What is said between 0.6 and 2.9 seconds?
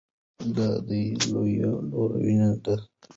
د ده لویه لورینه ده.